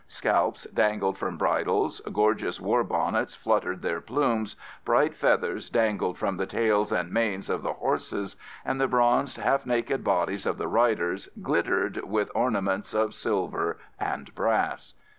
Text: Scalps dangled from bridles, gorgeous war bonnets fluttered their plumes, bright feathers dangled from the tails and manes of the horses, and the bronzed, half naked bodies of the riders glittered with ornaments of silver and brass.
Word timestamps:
Scalps 0.07 0.63
dangled 0.73 1.15
from 1.19 1.37
bridles, 1.37 1.99
gorgeous 2.11 2.59
war 2.59 2.83
bonnets 2.83 3.35
fluttered 3.35 3.83
their 3.83 4.01
plumes, 4.01 4.55
bright 4.83 5.13
feathers 5.13 5.69
dangled 5.69 6.17
from 6.17 6.37
the 6.37 6.47
tails 6.47 6.91
and 6.91 7.11
manes 7.11 7.51
of 7.51 7.61
the 7.61 7.73
horses, 7.73 8.35
and 8.65 8.81
the 8.81 8.87
bronzed, 8.87 9.37
half 9.37 9.63
naked 9.63 10.03
bodies 10.03 10.47
of 10.47 10.57
the 10.57 10.67
riders 10.67 11.29
glittered 11.43 11.97
with 11.97 12.31
ornaments 12.33 12.95
of 12.95 13.13
silver 13.13 13.77
and 13.99 14.33
brass. 14.33 14.95